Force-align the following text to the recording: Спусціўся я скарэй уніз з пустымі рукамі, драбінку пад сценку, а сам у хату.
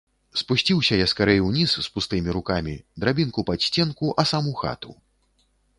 Спусціўся 0.41 0.95
я 0.99 1.07
скарэй 1.11 1.43
уніз 1.49 1.75
з 1.81 1.85
пустымі 1.97 2.29
рукамі, 2.39 2.75
драбінку 3.05 3.39
пад 3.53 3.59
сценку, 3.69 4.05
а 4.23 4.31
сам 4.33 4.43
у 4.55 4.57
хату. 4.65 5.01